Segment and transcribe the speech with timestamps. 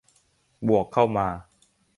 [0.67, 1.27] บวกเข้ามา